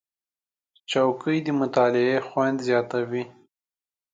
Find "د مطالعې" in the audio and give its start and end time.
1.43-2.17